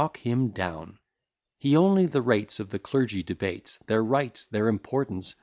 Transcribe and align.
He 1.59 1.77
only 1.77 2.07
the 2.07 2.23
rights 2.23 2.59
of 2.59 2.71
the 2.71 2.79
clergy 2.79 3.21
debates; 3.21 3.77
Their 3.85 4.03
rights! 4.03 4.45
their 4.45 4.67
importance! 4.67 5.35